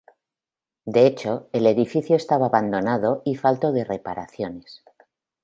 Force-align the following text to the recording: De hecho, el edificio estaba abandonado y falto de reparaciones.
De 0.83 1.05
hecho, 1.05 1.47
el 1.53 1.67
edificio 1.67 2.15
estaba 2.15 2.47
abandonado 2.47 3.21
y 3.23 3.35
falto 3.35 3.71
de 3.71 3.83
reparaciones. 3.85 4.83